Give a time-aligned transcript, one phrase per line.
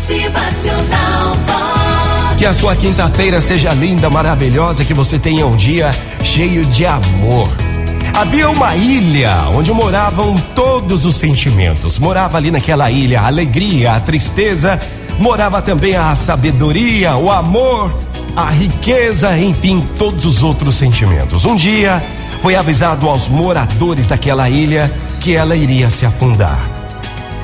[0.00, 2.36] Motivacional Vox.
[2.38, 5.90] Que a sua quinta-feira seja linda, maravilhosa, que você tenha um dia
[6.24, 7.50] cheio de amor.
[8.14, 11.98] Havia uma ilha onde moravam todos os sentimentos.
[11.98, 14.80] Morava ali naquela ilha a alegria, a tristeza,
[15.18, 17.94] morava também a sabedoria, o amor,
[18.34, 21.44] a riqueza, enfim, todos os outros sentimentos.
[21.44, 22.02] Um dia
[22.40, 24.90] foi avisado aos moradores daquela ilha
[25.20, 26.79] que ela iria se afundar.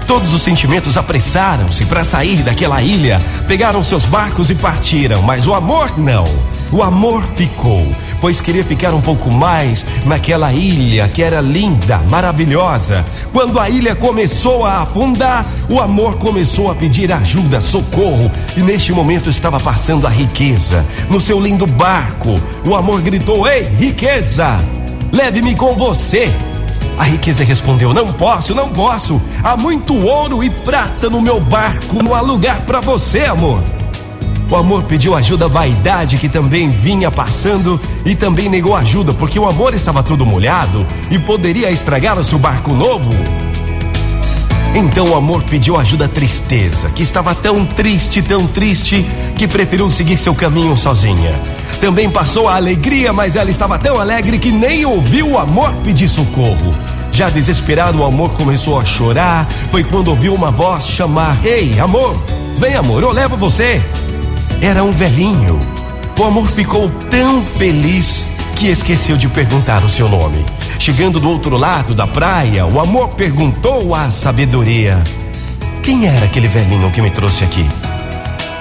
[0.07, 3.19] Todos os sentimentos apressaram-se para sair daquela ilha,
[3.49, 6.25] pegaram seus barcos e partiram, mas o amor não.
[6.71, 7.85] O amor ficou,
[8.21, 13.05] pois queria ficar um pouco mais naquela ilha que era linda, maravilhosa.
[13.33, 18.93] Quando a ilha começou a afundar, o amor começou a pedir ajuda, socorro, e neste
[18.93, 22.41] momento estava passando a riqueza no seu lindo barco.
[22.65, 24.57] O amor gritou: Ei, riqueza,
[25.13, 26.31] leve-me com você.
[26.99, 29.21] A riqueza respondeu: Não posso, não posso.
[29.43, 32.03] Há muito ouro e prata no meu barco.
[32.03, 33.63] Não há lugar para você, amor.
[34.49, 39.39] O amor pediu ajuda à vaidade que também vinha passando e também negou ajuda porque
[39.39, 43.11] o amor estava todo molhado e poderia estragar o seu barco novo.
[44.73, 49.05] Então o amor pediu ajuda à tristeza, que estava tão triste, tão triste,
[49.37, 51.41] que preferiu seguir seu caminho sozinha.
[51.81, 56.09] Também passou a alegria, mas ela estava tão alegre que nem ouviu o amor pedir
[56.09, 56.75] socorro.
[57.13, 59.47] Já desesperado, o amor começou a chorar.
[59.71, 62.17] Foi quando ouviu uma voz chamar: Ei, amor,
[62.59, 63.81] vem, amor, eu levo você.
[64.61, 65.59] Era um velhinho.
[66.19, 70.45] O amor ficou tão feliz que esqueceu de perguntar o seu nome.
[70.79, 75.03] Chegando do outro lado da praia, o amor perguntou à sabedoria:
[75.83, 77.67] Quem era aquele velhinho que me trouxe aqui?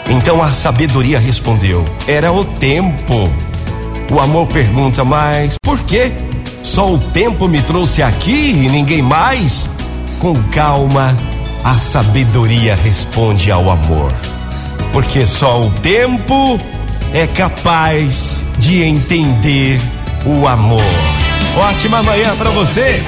[0.09, 3.29] Então a sabedoria respondeu: Era o tempo.
[4.11, 6.11] O amor pergunta: Mas por quê?
[6.63, 9.65] Só o tempo me trouxe aqui e ninguém mais?
[10.19, 11.15] Com calma,
[11.63, 14.11] a sabedoria responde ao amor.
[14.91, 16.59] Porque só o tempo
[17.13, 19.79] é capaz de entender
[20.25, 20.81] o amor.
[21.57, 23.03] Ótima manhã para você.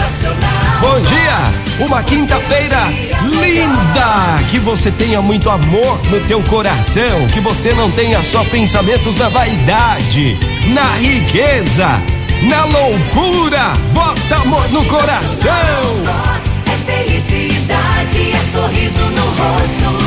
[1.79, 2.79] Uma quinta-feira
[3.23, 4.43] linda.
[4.49, 9.29] Que você tenha muito amor no teu coração, que você não tenha só pensamentos na
[9.29, 12.01] vaidade, na riqueza,
[12.49, 13.73] na loucura.
[13.93, 15.51] Bota amor no coração.
[16.65, 20.06] É felicidade, é sorriso no rosto,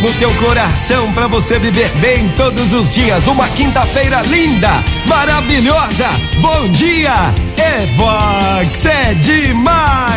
[0.00, 3.26] no teu coração pra você viver bem todos os dias.
[3.26, 4.70] Uma quinta-feira linda,
[5.06, 6.08] maravilhosa.
[6.40, 7.14] Bom dia,
[7.56, 10.07] é Vox, é demais.